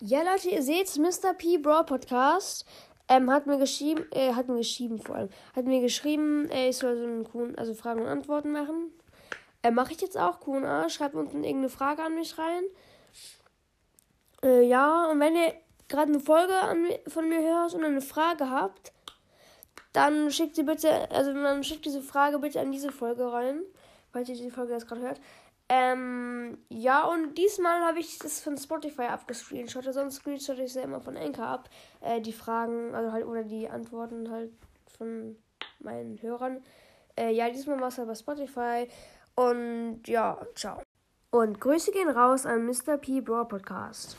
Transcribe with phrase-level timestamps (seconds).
[0.00, 1.34] Ja, Leute, ihr seht, Mr.
[1.34, 1.58] P.
[1.58, 2.64] Brawl Podcast
[3.08, 6.76] ähm, hat mir geschrieben, äh, hat mir geschrieben vor allem, hat mir geschrieben, äh, ich
[6.76, 8.92] soll so einen Kuhn, also Fragen und Antworten machen.
[9.64, 10.88] Äh, Mache ich jetzt auch, QA.
[10.88, 12.62] Schreibt unten irgendeine Frage an mich rein.
[14.44, 15.52] Äh, ja, und wenn ihr
[15.88, 18.92] gerade eine Folge an, von mir hört und eine Frage habt,
[19.92, 23.62] dann schickt sie bitte, also man schickt diese Frage bitte an diese Folge rein,
[24.12, 25.20] falls ihr die Folge jetzt gerade hört.
[25.68, 26.37] Ähm,
[26.70, 31.00] ja, und diesmal habe ich das von Spotify abgescreenshottet, sonst screenshot ich es ja immer
[31.00, 31.70] von Anchor ab.
[32.00, 34.52] Äh, die Fragen, also halt, oder die Antworten halt
[34.98, 35.36] von
[35.80, 36.62] meinen Hörern.
[37.18, 38.88] Äh, ja, diesmal war es halt bei Spotify.
[39.34, 40.82] Und ja, ciao.
[41.30, 42.96] Und Grüße gehen raus an Mr.
[42.98, 43.20] P.
[43.20, 44.16] Brawl Podcast.